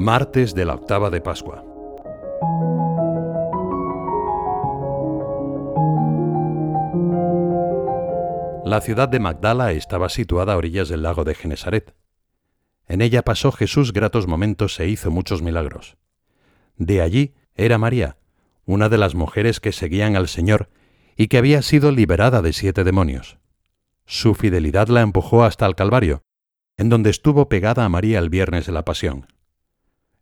[0.00, 1.62] Martes de la octava de Pascua.
[8.64, 11.94] La ciudad de Magdala estaba situada a orillas del lago de Genesaret.
[12.88, 15.98] En ella pasó Jesús gratos momentos e hizo muchos milagros.
[16.78, 18.16] De allí era María,
[18.64, 20.70] una de las mujeres que seguían al Señor
[21.14, 23.36] y que había sido liberada de siete demonios.
[24.06, 26.22] Su fidelidad la empujó hasta el Calvario,
[26.78, 29.26] en donde estuvo pegada a María el viernes de la Pasión.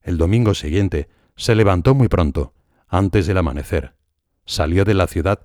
[0.08, 2.54] El domingo siguiente se levantó muy pronto,
[2.88, 3.92] antes del amanecer,
[4.46, 5.40] salió de la ciudad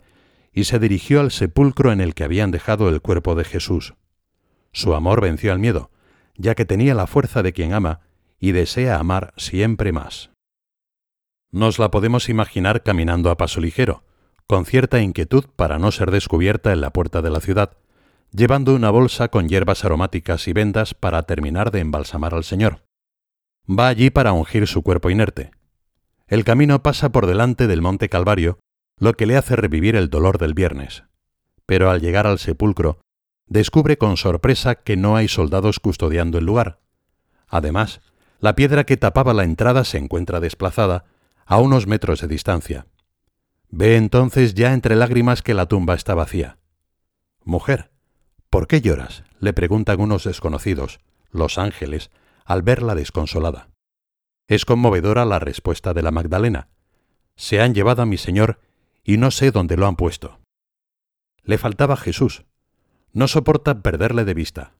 [0.54, 3.95] y se dirigió al sepulcro en el que habían dejado el cuerpo de Jesús.
[4.71, 5.91] Su amor venció al miedo,
[6.38, 8.04] ya que tenía la fuerza de quien ama
[8.40, 10.31] y desea amar siempre más.
[11.52, 14.05] Nos la podemos imaginar caminando a paso ligero,
[14.48, 17.76] con cierta inquietud para no ser descubierta en la puerta de la ciudad,
[18.32, 22.79] llevando una bolsa con hierbas aromáticas y vendas para terminar de embalsamar al Señor.
[23.70, 25.52] Va allí para ungir su cuerpo inerte.
[26.28, 28.60] El camino pasa por delante del monte Calvario,
[28.98, 31.04] lo que le hace revivir el dolor del viernes.
[31.66, 33.00] Pero al llegar al sepulcro,
[33.48, 36.80] descubre con sorpresa que no hay soldados custodiando el lugar.
[37.48, 38.02] Además,
[38.40, 41.06] la piedra que tapaba la entrada se encuentra desplazada
[41.46, 42.88] a unos metros de distancia.
[43.70, 46.58] Ve entonces ya entre lágrimas que la tumba está vacía.
[47.44, 47.91] Mujer,
[48.50, 49.24] ¿por qué lloras?
[49.40, 51.00] le preguntan unos desconocidos,
[51.32, 52.12] los ángeles,
[52.46, 53.70] al verla desconsolada.
[54.48, 56.70] Es conmovedora la respuesta de la Magdalena.
[57.35, 58.60] Se han llevado a mi Señor
[59.04, 60.40] y no sé dónde lo han puesto.
[61.44, 62.46] Le faltaba Jesús.
[63.12, 64.75] No soporta perderle de vista.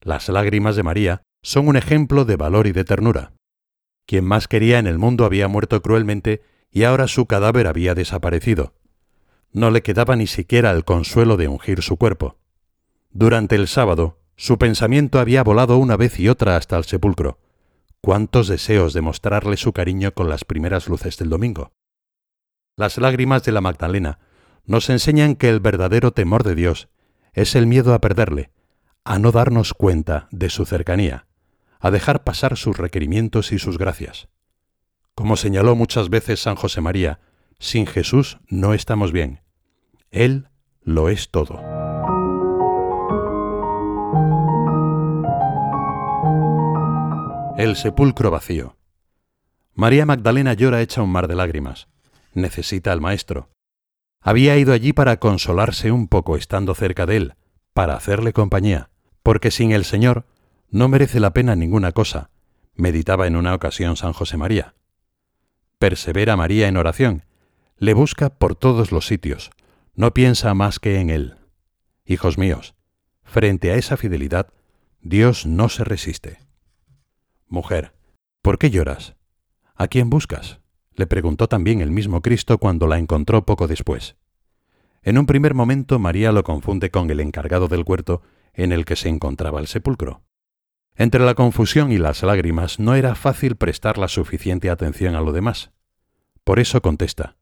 [0.00, 3.32] Las lágrimas de María son un ejemplo de valor y de ternura.
[4.06, 8.74] Quien más quería en el mundo había muerto cruelmente y ahora su cadáver había desaparecido.
[9.52, 12.38] No le quedaba ni siquiera el consuelo de ungir su cuerpo.
[13.10, 17.38] Durante el sábado, su pensamiento había volado una vez y otra hasta el sepulcro.
[18.00, 21.72] Cuántos deseos de mostrarle su cariño con las primeras luces del domingo.
[22.74, 24.18] Las lágrimas de la Magdalena
[24.64, 26.88] nos enseñan que el verdadero temor de Dios
[27.34, 28.50] es el miedo a perderle,
[29.04, 31.28] a no darnos cuenta de su cercanía
[31.80, 34.28] a dejar pasar sus requerimientos y sus gracias.
[35.14, 37.20] Como señaló muchas veces San José María,
[37.58, 39.40] sin Jesús no estamos bien.
[40.10, 40.48] Él
[40.82, 41.77] lo es todo.
[47.58, 48.76] El sepulcro vacío.
[49.74, 51.88] María Magdalena llora hecha un mar de lágrimas.
[52.32, 53.50] Necesita al Maestro.
[54.20, 57.34] Había ido allí para consolarse un poco estando cerca de él,
[57.72, 58.90] para hacerle compañía,
[59.24, 60.24] porque sin el Señor
[60.70, 62.30] no merece la pena ninguna cosa,
[62.76, 64.76] meditaba en una ocasión San José María.
[65.80, 67.24] Persevera María en oración,
[67.76, 69.50] le busca por todos los sitios,
[69.96, 71.38] no piensa más que en él.
[72.06, 72.76] Hijos míos,
[73.24, 74.52] frente a esa fidelidad,
[75.00, 76.47] Dios no se resiste.
[77.50, 77.94] Mujer,
[78.42, 79.16] ¿por qué lloras?
[79.74, 80.60] ¿A quién buscas?
[80.94, 84.16] le preguntó también el mismo Cristo cuando la encontró poco después.
[85.02, 88.20] En un primer momento María lo confunde con el encargado del huerto
[88.52, 90.20] en el que se encontraba el sepulcro.
[90.94, 95.32] Entre la confusión y las lágrimas no era fácil prestar la suficiente atención a lo
[95.32, 95.70] demás.
[96.44, 97.36] Por eso contesta,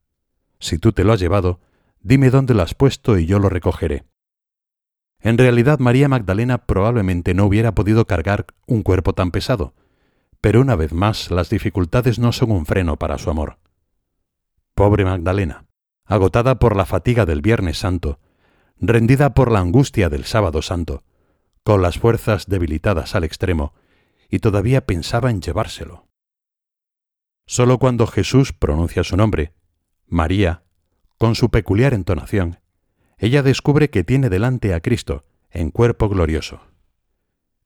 [0.61, 1.59] Si tú te lo has llevado,
[2.01, 4.05] dime dónde lo has puesto y yo lo recogeré.
[5.19, 9.75] En realidad María Magdalena probablemente no hubiera podido cargar un cuerpo tan pesado,
[10.41, 13.59] pero una vez más las dificultades no son un freno para su amor.
[14.75, 15.67] Pobre Magdalena,
[16.05, 18.21] agotada por la fatiga del Viernes Santo,
[18.79, 21.03] rendida por la angustia del Sábado Santo,
[21.63, 23.75] con las fuerzas debilitadas al extremo,
[24.29, 26.07] y todavía pensaba en llevárselo.
[27.47, 29.55] Solo cuando Jesús pronuncia su nombre,
[30.07, 30.65] María,
[31.19, 32.61] con su peculiar entonación,
[33.19, 36.61] ella descubre que tiene delante a Cristo, en cuerpo glorioso.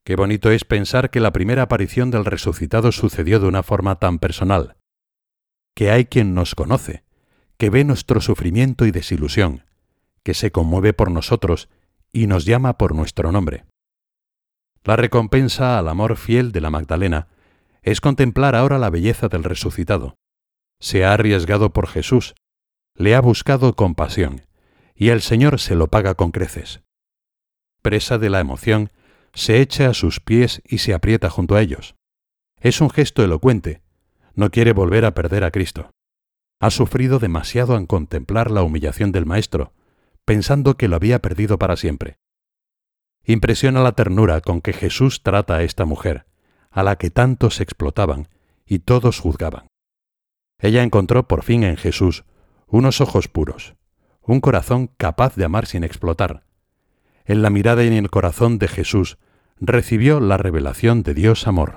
[0.05, 4.19] Qué bonito es pensar que la primera aparición del resucitado sucedió de una forma tan
[4.19, 4.77] personal,
[5.75, 7.05] que hay quien nos conoce,
[7.59, 9.65] que ve nuestro sufrimiento y desilusión,
[10.23, 11.69] que se conmueve por nosotros
[12.13, 13.67] y nos llama por nuestro nombre.
[14.83, 17.29] La recompensa al amor fiel de la Magdalena
[17.83, 20.17] es contemplar ahora la belleza del resucitado.
[20.81, 22.35] Se ha arriesgado por Jesús,
[22.95, 24.47] le ha buscado con pasión,
[24.95, 26.83] y el Señor se lo paga con creces.
[27.83, 28.91] Presa de la emoción,
[29.33, 31.95] se echa a sus pies y se aprieta junto a ellos.
[32.61, 33.83] Es un gesto elocuente,
[34.35, 35.91] no quiere volver a perder a Cristo.
[36.61, 39.73] Ha sufrido demasiado en contemplar la humillación del Maestro,
[40.25, 42.19] pensando que lo había perdido para siempre.
[43.25, 46.27] Impresiona la ternura con que Jesús trata a esta mujer,
[46.71, 48.29] a la que tantos explotaban
[48.67, 49.67] y todos juzgaban.
[50.59, 52.25] Ella encontró por fin en Jesús
[52.67, 53.75] unos ojos puros,
[54.21, 56.45] un corazón capaz de amar sin explotar
[57.31, 59.17] en la mirada y en el corazón de Jesús,
[59.61, 61.77] recibió la revelación de Dios amor.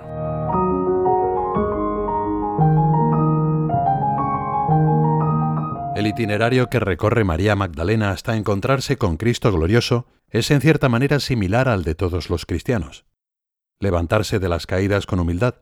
[5.96, 11.20] El itinerario que recorre María Magdalena hasta encontrarse con Cristo glorioso es en cierta manera
[11.20, 13.06] similar al de todos los cristianos.
[13.80, 15.58] Levantarse de las caídas con humildad,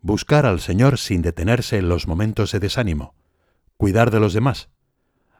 [0.00, 3.16] buscar al Señor sin detenerse en los momentos de desánimo,
[3.78, 4.68] cuidar de los demás,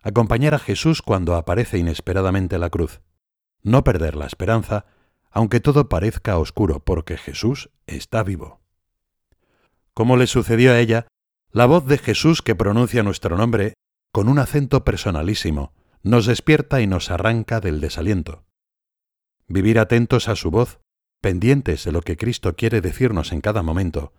[0.02, 3.00] acompañar a Jesús cuando aparece inesperadamente la cruz
[3.64, 4.87] no perder la esperanza,
[5.32, 8.61] aunque todo parezca oscuro, porque Jesús está vivo.
[9.93, 11.08] Como le sucedió a ella,
[11.50, 13.75] la voz de Jesús que pronuncia nuestro nombre
[14.12, 15.72] con un acento personalísimo,
[16.05, 18.44] nos despierta y nos arranca del desaliento.
[19.49, 20.78] Vivir atentos a su voz,
[21.20, 24.12] pendientes de lo que Cristo quiere decirnos en cada momento,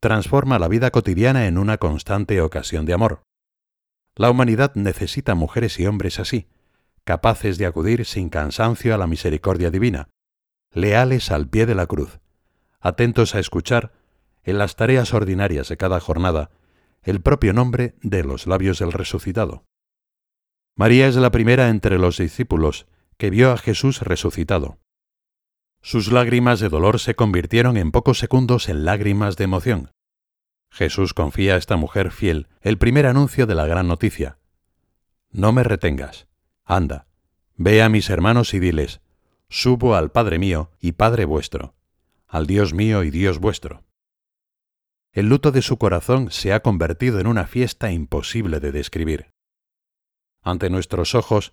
[0.00, 3.22] transforma la vida cotidiana en una constante ocasión de amor.
[4.16, 6.46] La humanidad necesita mujeres y hombres así,
[7.04, 10.08] capaces de acudir sin cansancio a la misericordia divina,
[10.72, 12.20] leales al pie de la cruz,
[12.80, 13.92] atentos a escuchar,
[14.42, 16.50] en las tareas ordinarias de cada jornada,
[17.02, 19.64] el propio nombre de los labios del resucitado.
[20.76, 22.86] María es la primera entre los discípulos
[23.16, 24.78] que vio a Jesús resucitado.
[25.80, 29.90] Sus lágrimas de dolor se convirtieron en pocos segundos en lágrimas de emoción.
[30.70, 34.38] Jesús confía a esta mujer fiel el primer anuncio de la gran noticia.
[35.30, 36.26] No me retengas.
[36.64, 37.06] Anda,
[37.56, 39.00] ve a mis hermanos y diles,
[39.48, 41.74] subo al Padre mío y Padre vuestro,
[42.26, 43.84] al Dios mío y Dios vuestro
[45.14, 49.30] el luto de su corazón se ha convertido en una fiesta imposible de describir.
[50.42, 51.52] Ante nuestros ojos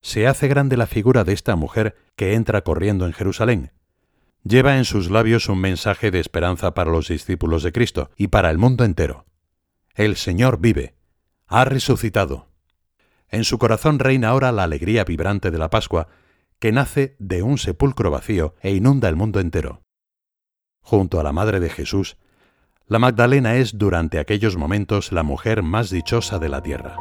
[0.00, 3.72] se hace grande la figura de esta mujer que entra corriendo en Jerusalén.
[4.44, 8.50] Lleva en sus labios un mensaje de esperanza para los discípulos de Cristo y para
[8.50, 9.26] el mundo entero.
[9.94, 10.94] El Señor vive,
[11.46, 12.48] ha resucitado.
[13.32, 16.06] En su corazón reina ahora la alegría vibrante de la Pascua,
[16.58, 19.82] que nace de un sepulcro vacío e inunda el mundo entero.
[20.82, 22.18] Junto a la Madre de Jesús,
[22.86, 26.94] la Magdalena es durante aquellos momentos la mujer más dichosa de la tierra.